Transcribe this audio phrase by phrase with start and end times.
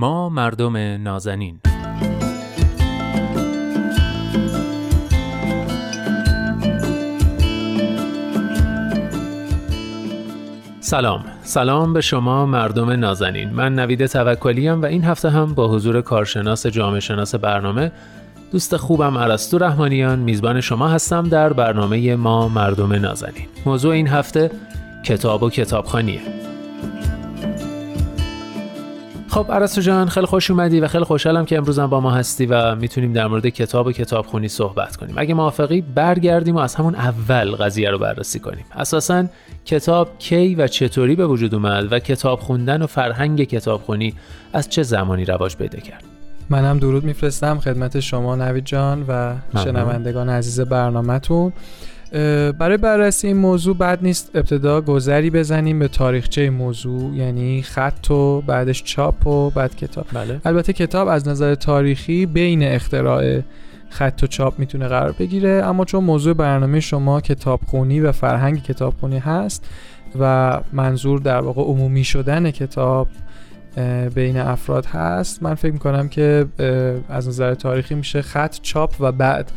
[0.00, 1.60] ما مردم نازنین.
[10.80, 11.24] سلام.
[11.42, 13.50] سلام به شما مردم نازنین.
[13.50, 17.92] من نوید توکلی و این هفته هم با حضور کارشناس جامعه شناس برنامه
[18.52, 23.46] دوست خوبم عرستو رحمانیان میزبان شما هستم در برنامه ما مردم نازنین.
[23.66, 24.50] موضوع این هفته
[25.04, 26.20] کتاب و کتابخانیه.
[29.28, 32.74] خب عرستو جان خیلی خوش اومدی و خیلی خوشحالم که امروز با ما هستی و
[32.74, 35.14] می‌تونیم در مورد کتاب و کتابخونی صحبت کنیم.
[35.18, 38.64] اگه موافقی برگردیم و از همون اول قضیه رو بررسی کنیم.
[38.72, 39.24] اساسا
[39.64, 44.14] کتاب کی و چطوری به وجود اومد و کتاب خوندن و فرهنگ کتابخونی
[44.52, 46.04] از چه زمانی رواج پیدا کرد؟
[46.50, 51.52] منم درود میفرستم خدمت شما نوید جان و شنوندگان عزیز برنامهتون.
[52.58, 58.40] برای بررسی این موضوع بعد نیست ابتدا گذری بزنیم به تاریخچه موضوع یعنی خط و
[58.40, 60.40] بعدش چاپ و بعد کتاب بله.
[60.44, 63.40] البته کتاب از نظر تاریخی بین اختراع
[63.90, 69.18] خط و چاپ می‌تونه قرار بگیره اما چون موضوع برنامه شما کتابخونی و فرهنگ کتابخونی
[69.18, 69.64] هست
[70.20, 73.08] و منظور در واقع عمومی شدن کتاب
[74.14, 76.46] بین افراد هست من فکر می‌کنم که
[77.08, 79.52] از نظر تاریخی میشه خط چاپ و بعد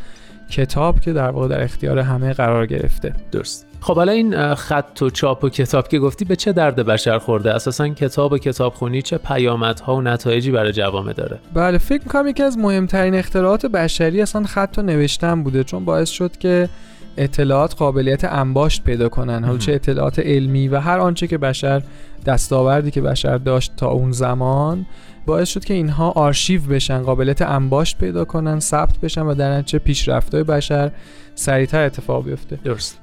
[0.52, 3.14] کتاب که در واقع در اختیار همه قرار گرفته.
[3.32, 3.68] درست.
[3.82, 7.54] خب حالا این خط و چاپ و کتاب که گفتی به چه درد بشر خورده؟
[7.54, 12.44] اساسا کتاب و کتابخونی چه پیامدها و نتایجی برای جوامع داره؟ بله فکر می‌کنم یکی
[12.44, 16.70] از مهمترین اختراعات بشری اصلا خط و نوشتن بوده چون باعث شد که
[17.18, 19.44] اطلاعات قابلیت انباشت پیدا کنن.
[19.44, 21.84] حالا چه اطلاعات علمی و هر آنچه که بشر
[22.26, 24.86] دستاوردی که بشر داشت تا اون زمان
[25.26, 29.80] باعث شد که اینها آرشیو بشن قابلیت انباشت پیدا کنن ثبت بشن و در نتیجه
[29.80, 30.92] پیشرفت‌های بشر
[31.36, 32.60] سریعتر اتفاق بیفته.
[32.64, 32.98] درست.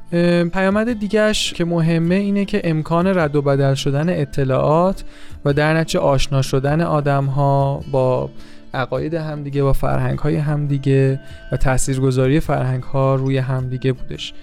[0.52, 5.04] پیامد دیگهش که مهمه اینه که امکان رد و بدل شدن اطلاعات
[5.44, 8.30] و در نتیجه آشنا شدن آدم ها با
[8.74, 11.20] عقاید همدیگه با فرهنگ های همدیگه
[11.52, 14.34] و تاثیرگذاری فرهنگ ها روی همدیگه بودش.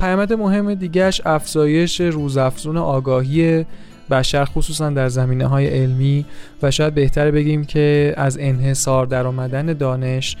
[0.00, 3.66] پیامد مهم دیگهش افزایش روزافزون آگاهی
[4.10, 6.24] بشر خصوصا در زمینه های علمی
[6.62, 10.36] و شاید بهتر بگیم که از انحصار در آمدن دانش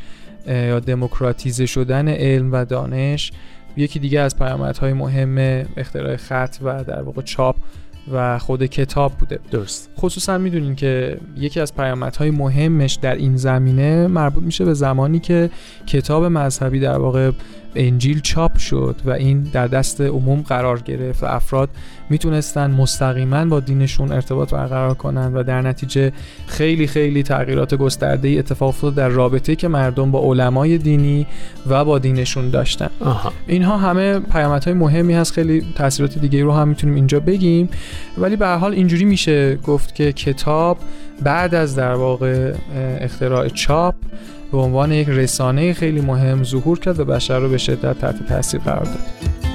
[0.46, 3.32] یا دموکراتیزه شدن علم و دانش
[3.76, 7.56] یکی دیگه از پیامدهای مهم اختراع خط و در واقع چاپ
[8.12, 9.38] و خود کتاب بوده.
[9.50, 9.90] درست.
[9.98, 15.50] خصوصا می‌دونین که یکی از پیامدهای مهمش در این زمینه مربوط میشه به زمانی که
[15.86, 17.30] کتاب مذهبی در واقع
[17.74, 21.68] انجیل چاپ شد و این در دست عموم قرار گرفت و افراد
[22.10, 26.12] می‌تونستن مستقیما با دینشون ارتباط برقرار کنن و در نتیجه
[26.46, 31.26] خیلی خیلی تغییرات گسترده ای اتفاق افتاد در رابطه که مردم با علمای دینی
[31.66, 33.32] و با دینشون داشتن آها.
[33.46, 37.68] اینها همه پیامدهای مهمی هست خیلی تاثیرات دیگه رو هم می‌تونیم اینجا بگیم
[38.18, 40.78] ولی به حال اینجوری میشه گفت که کتاب
[41.22, 42.54] بعد از در واقع
[43.00, 43.94] اختراع چاپ
[44.52, 48.60] به عنوان یک رسانه خیلی مهم ظهور کرد و بشر رو به شدت تحت تاثیر
[48.60, 49.51] قرار داد.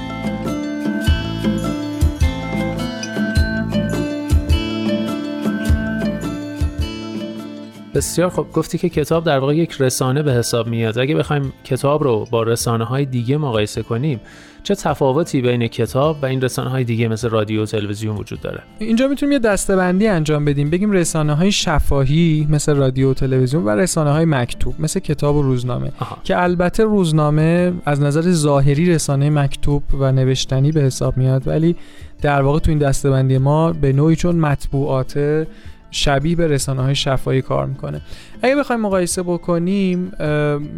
[7.94, 10.98] بسیار خب گفتی که کتاب در واقع یک رسانه به حساب میاد.
[10.98, 14.20] اگه بخوایم کتاب رو با رسانه های دیگه مقایسه کنیم
[14.62, 18.62] چه تفاوتی بین کتاب و این رسانه های دیگه مثل رادیو و تلویزیون وجود داره؟
[18.78, 20.70] اینجا می‌تونیم یه دستبندی انجام بدیم.
[20.70, 25.42] بگیم رسانه های شفاهی مثل رادیو و تلویزیون و رسانه های مکتوب مثل کتاب و
[25.42, 25.92] روزنامه.
[26.00, 26.18] آها.
[26.24, 31.76] که البته روزنامه از نظر ظاهری رسانه مکتوب و نوشتنی به حساب میاد ولی
[32.22, 35.46] در واقع تو این دستبندی ما به نوعی چون مطبوعات
[35.90, 38.00] شبیه به رسانه های شفاهی کار می‌کنه.
[38.42, 40.12] اگه بخوایم مقایسه بکنیم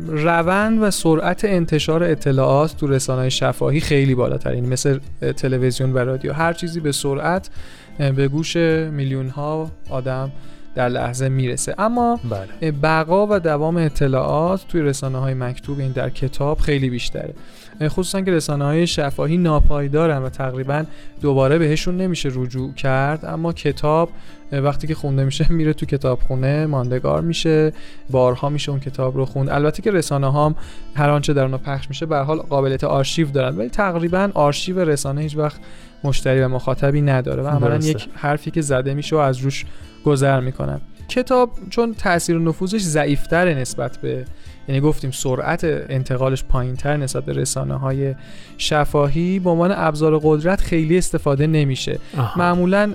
[0.09, 4.99] روند و سرعت انتشار اطلاعات تو رسانه های شفاهی خیلی بالاتر این مثل
[5.37, 6.33] تلویزیون و رادیو.
[6.33, 7.51] هر چیزی به سرعت
[7.99, 10.33] به گوش میلیون ها آدم
[10.75, 11.75] در لحظه می‌رسه.
[11.79, 12.73] اما بله.
[12.73, 17.35] بقا و دوام اطلاعات توی رسانه های مکتوب این در کتاب خیلی بیشتره.
[17.83, 20.85] خصوصا که رسانه های شفاهی ناپایدارن و تقریبا
[21.21, 24.11] دوباره بهشون نمیشه رجوع کرد اما کتاب
[24.53, 27.73] وقتی که خونده میشه میره تو کتابخونه ماندگار میشه
[28.11, 29.49] بارها میشه اون کتاب رو خوند.
[29.51, 30.55] البته که رسانه ها
[30.95, 33.57] هر آنچه در اونها پخش میشه به حال قابلیت آرشیو دارن.
[33.57, 35.61] ولی تقریبا آرشیو رسانه هیچ وقت
[36.05, 39.65] مشتری و مخاطبی نداره و عملا یک حرفی که زده میشه و از روش
[40.05, 40.81] گذر می‌کنن.
[41.11, 44.25] کتاب چون تاثیر و نفوذش ضعیفتر نسبت به
[44.69, 48.15] یعنی گفتیم سرعت انتقالش پایینتر نسبت به رسانه های
[48.59, 51.99] شفاهی به عنوان ابزار قدرت خیلی استفاده نمیشه.
[52.37, 52.93] معمولا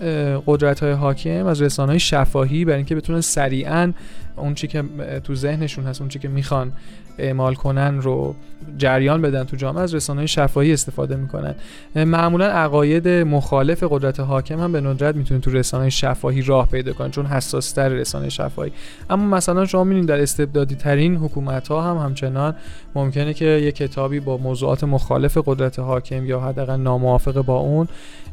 [0.47, 3.93] قدرت های حاکم از رسانه های شفاهی برای اینکه بتونن سریعا
[4.35, 4.83] اون چی که
[5.23, 6.71] تو ذهنشون هست اون چی که می‌خوان
[7.17, 8.35] اعمال کنن رو
[8.77, 11.55] جریان بدن تو جامعه از رسانه شفاهی استفاده می‌کنن.
[11.95, 17.11] معمولا عقاید مخالف قدرت حاکم هم به ندرت می‌تونه تو رسانه شفاهی راه پیدا کنن
[17.11, 18.71] چون حساس تر رسانه شفاهی.
[19.09, 22.55] اما مثلا شما می‌بینید در استبدادی ترین حکومت ها هم همچنان
[22.95, 27.87] ممکنه که یه کتابی با موضوعات مخالف قدرت حاکم یا حداقل ناموافق با اون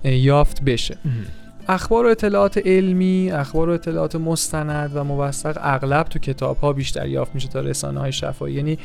[0.04, 0.96] یافت بشه.
[1.68, 7.08] اخبار و اطلاعات علمی، اخبار و اطلاعات مستند و موثق اغلب تو کتاب ها بیشتر
[7.08, 8.52] یافت میشه تا رسانه های شفاهی.
[8.52, 8.78] یعنی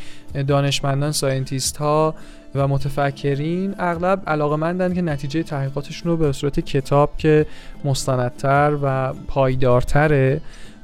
[0.48, 2.16] دانشمندان scientist ها
[2.56, 7.46] و متفکرین اغلب علاقه که نتیجه تحقیقاتشون رو به صورت کتاب که
[7.86, 10.42] مستندتر و پایدارتره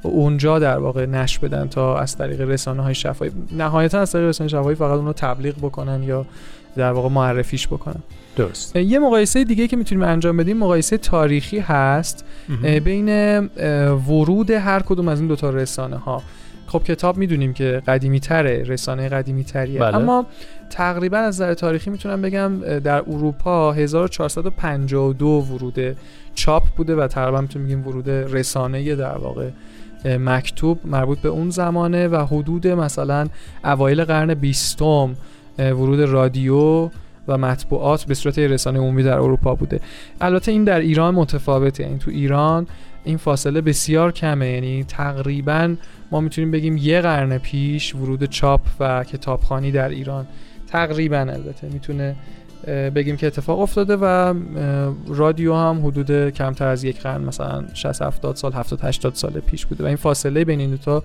[0.08, 3.30] اونجا در واقع نش بدن تا از طریق رسانه های شفاهی.
[3.52, 6.26] نهایتا از طریق رسانه شفاهی فقط اون رو تبلیغ بکنن یا
[6.76, 8.02] در واقع معرفیش بکنن.
[8.36, 8.76] درست.
[8.76, 12.24] یه مقایسه دیگه که می‌تونیم انجام بدیم مقایسه تاریخی هست.
[12.84, 13.38] بین
[14.08, 16.22] ورود هر کدوم از این دوتا رسانه ها
[16.66, 19.96] خب کتاب می‌دونیم که قدیمی تره رسانه قدیمی تریه بله.
[19.96, 20.26] اما
[20.70, 25.96] تقریبا از نظر تاریخی می‌تونم بگم در اروپا 1452 ورود
[26.34, 29.48] چاپ بوده و تقریبا می‌تونیم بگیم ورود رسانه در واقع
[30.04, 33.28] مکتوب مربوط به اون زمانه و حدود مثلا
[33.64, 35.16] اوایل قرن بیستم
[35.58, 36.90] ورود رادیو
[37.28, 39.80] و مطبوعات به صورت رسانه عمومی در اروپا بوده.
[40.20, 41.84] البته این در ایران متفاوته.
[41.84, 42.66] یعنی تو ایران
[43.04, 44.50] این فاصله بسیار کمه.
[44.50, 45.74] یعنی تقریبا
[46.12, 50.26] ما می‌تونیم بگیم یه قرن پیش ورود چاپ و کتابخانی در ایران.
[50.66, 52.16] تقریبا البته می‌تونه
[52.66, 54.34] بگیم که اتفاق افتاده و
[55.08, 59.66] رادیو هم حدود کمتر از یک قرن مثلا 60 70 سال 70 80 سال پیش
[59.66, 59.84] بوده.
[59.84, 61.02] و این فاصله بین این دو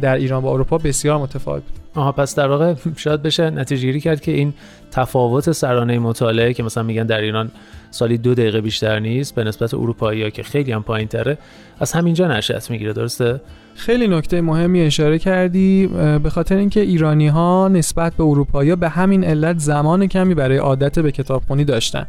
[0.00, 1.80] در ایران با اروپا بسیار متفاوت بود.
[1.94, 4.54] آها پس در واقع شاید بشه نتیجه گیری کرد که این
[4.90, 7.50] تفاوت سرانه مطالعه که مثلا میگن در ایران
[7.90, 11.38] سالی دو دقیقه بیشتر نیست به نسبت اروپایی که خیلی هم پایین تره
[11.80, 12.92] از همینجا نشأت می‌گیره.
[12.92, 13.40] درسته؟
[13.74, 15.86] خیلی نکته مهمی اشاره کردی
[16.22, 20.98] به خاطر اینکه ایرانی ها نسبت به اروپایی به همین علت زمان کمی برای عادت
[20.98, 22.06] به کتابخونی داشتن.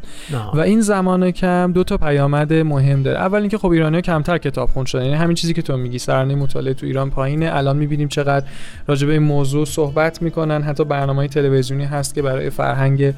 [0.54, 3.20] و این زمان کم دو تا پیامد مهم داره.
[3.20, 6.36] اول اینکه خب ایرانی ها کمتر کتابخون شدن یعنی همین چیزی که تو میگی سرانه
[6.36, 7.50] مطالعه تو ایران پایینه.
[7.54, 8.46] الان می‌بینیم چقدر
[8.88, 10.62] راجع به این موضوع صحبت می‌کنن.
[10.62, 13.14] حتی برنامه تلویزیونی هست که برای فرهنگ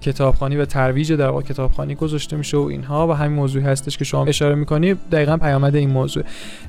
[0.00, 4.04] کتابخانی و ترویج در واقع کتابخانی گذاشته میشه و اینها و همین موضوعی هستش که
[4.04, 6.22] شما اشاره می‌کنی دقیقا پیامد این موضوع.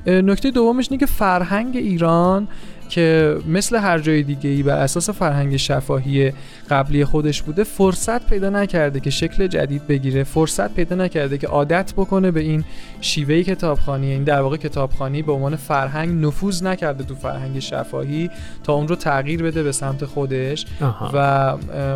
[0.06, 2.48] نکته دومش اینه که فرهنگ ایران
[2.92, 6.32] که مثل هر جای دیگه ای بر اساس فرهنگ شفاهی
[6.70, 11.92] قبلی خودش بوده فرصت پیدا نکرده که شکل جدید بگیره فرصت پیدا نکرده که عادت
[11.96, 12.64] بکنه به این
[13.00, 18.30] شیوه کتابخانی این در واقع کتابخانی به عنوان فرهنگ نفوذ نکرده تو فرهنگ شفاهی
[18.64, 20.66] تا اون رو تغییر بده به سمت خودش.
[21.12, 21.50] و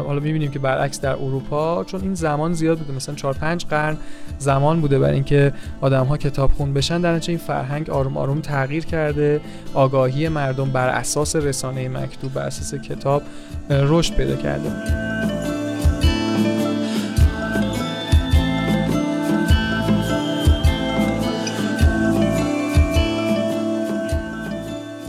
[0.06, 3.96] حالا می‌بینیم که برعکس در اروپا چون این زمان زیاد بوده مثلا 4 5 قرن
[4.38, 9.40] زمان بوده برای اینکه آدم ها کتابخون بشن در این فرهنگ آروم آروم تغییر کرده
[9.74, 13.22] آگاهی مردم بر اساس رسانه مکتوب بر اساس کتاب
[13.70, 14.70] رشد پیدا کرده.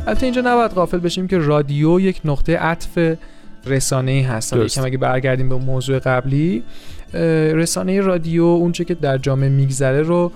[0.08, 3.16] البته اینجا نباید غافل بشیم که رادیو یک نقطه عطف
[3.66, 6.64] رسانه ای هست یکم اگه برگردیم به موضوع قبلی
[7.54, 10.32] رسانه رادیو اونچه که در جامعه میگذره رو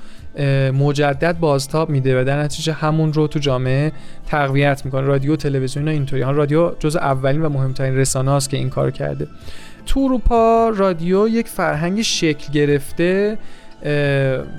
[0.73, 3.91] مجدد بازتاب میده و در نتیجه همون رو تو جامعه
[4.25, 5.01] تقویت می‌کنه.
[5.01, 6.21] رادیو تلویزیون اینطوری.
[6.21, 9.27] رادیو جز اولین و مهمترین رسانه است که این کار کرده.
[9.85, 13.37] تو اروپا رادیو یک فرهنگ شکل گرفته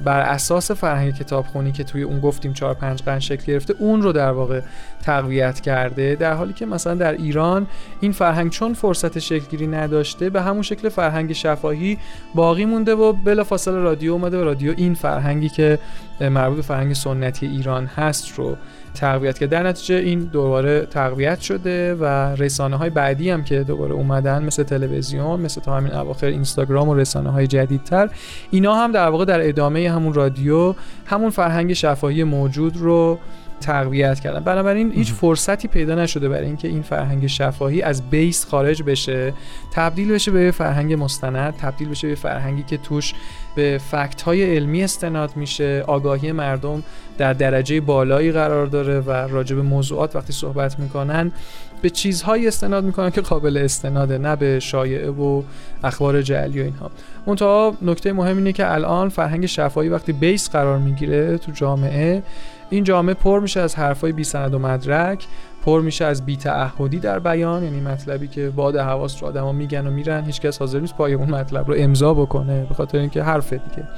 [0.04, 4.12] بر اساس فرهنگ کتابخونی که توی اون گفتیم 4 5 قرن شکل گرفته اون رو
[4.12, 4.60] در واقع
[5.02, 7.67] تقویت کرده در حالی که مثلا در ایران
[8.00, 11.98] این فرهنگ چون فرصت شکلگیری نداشته به همون شکل فرهنگ شفاهی
[12.34, 15.79] باقی مونده و بلافاصله رادیو اومده و رادیو این فرهنگی که
[16.20, 18.56] مربوط به فرهنگ سنتی ایران هست رو
[18.94, 22.05] تقویت که در نتیجه این دوباره تقویت شده و
[22.37, 26.94] رسانه های بعدی هم که دوباره اومدن مثل تلویزیون مثل تا همین اواخر اینستاگرام و
[26.94, 28.11] رسانه های جدیدتر
[28.51, 30.75] اینا هم در واقع در ادامه همون رادیو
[31.06, 33.19] همون فرهنگ شفاهی موجود رو
[33.62, 34.40] تقویت کردن.
[34.40, 39.32] بنابراین هیچ فرصتی پیدا نشده برای اینکه این فرهنگ شفاهی از بیس خارج بشه
[39.72, 43.14] تبدیل بشه به فرهنگ مستند تبدیل بشه به فرهنگی که توش
[43.54, 45.84] به فکت های علمی استناد میشه.
[45.86, 46.82] آگاهی مردم
[47.19, 51.32] در درجه بالایی قرار داره و راجع به موضوعات وقتی صحبت می‌کنن
[51.82, 55.43] به چیزهایی استناد می‌کنن که قابل استناده نه به شایعه و
[55.84, 56.91] اخبار جعلی و اینها.
[57.27, 62.22] منتها نکته مهم اینه که الان فرهنگ شفاهی وقتی بیس قرار می‌گیره تو جامعه
[62.70, 65.27] این جامعه پر میشه از حرفای بی سند و مدرک
[65.65, 69.91] پر میشه از بی‌تعهدی در بیان یعنی مطلبی که باد حواس رو آدما میگن و
[69.91, 73.89] میرن هیچکس حاضر نیست پای اون مطلب رو امضا بکنه به خاطر اینکه حرف دیگه.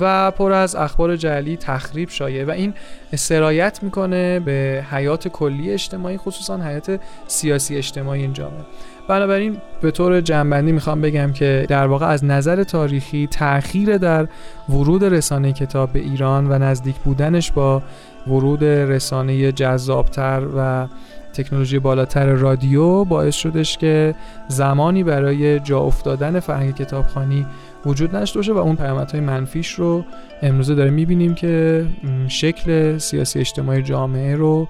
[0.00, 2.74] و پر از اخبار جعلی تخریب شایع و این
[3.16, 8.64] سرایت می‌کنه به حیات کلی اجتماعی خصوصا حیات سیاسی اجتماعی این جامعه.
[9.08, 14.28] بنابراین به طور جنبندی می‌خوام بگم که در واقع از نظر تاریخی تأخیر در
[14.68, 17.82] ورود رسانه کتاب به ایران و نزدیک بودنش با
[18.26, 20.86] ورود رسانه جذابتر و
[21.32, 24.14] تکنولوژی بالاتر رادیو باعث شدش که
[24.48, 27.46] زمانی برای جا افتادن فرهنگ کتابخانی
[27.86, 30.04] وجود نداشته باشه و اون پیامدهای منفیش رو
[30.42, 31.86] امروزه داره می‌بینیم که
[32.28, 34.68] شکل سیاسی اجتماعی جامعه رو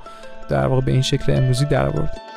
[0.49, 2.28] در واقع به این شکل امروزی در آورد